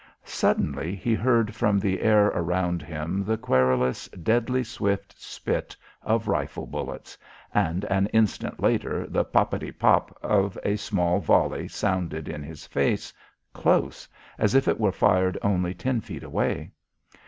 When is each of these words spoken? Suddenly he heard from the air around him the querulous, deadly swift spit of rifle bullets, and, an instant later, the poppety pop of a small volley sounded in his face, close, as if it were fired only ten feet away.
Suddenly 0.25 0.95
he 0.95 1.13
heard 1.13 1.53
from 1.53 1.77
the 1.77 2.01
air 2.01 2.25
around 2.33 2.81
him 2.81 3.23
the 3.23 3.37
querulous, 3.37 4.07
deadly 4.07 4.63
swift 4.63 5.13
spit 5.21 5.75
of 6.01 6.27
rifle 6.27 6.65
bullets, 6.65 7.15
and, 7.53 7.85
an 7.85 8.07
instant 8.07 8.59
later, 8.59 9.05
the 9.07 9.23
poppety 9.23 9.71
pop 9.71 10.17
of 10.23 10.57
a 10.63 10.75
small 10.75 11.19
volley 11.19 11.67
sounded 11.67 12.27
in 12.27 12.41
his 12.41 12.65
face, 12.65 13.13
close, 13.53 14.07
as 14.39 14.55
if 14.55 14.67
it 14.67 14.79
were 14.79 14.91
fired 14.91 15.37
only 15.43 15.75
ten 15.75 16.01
feet 16.01 16.23
away. 16.23 16.71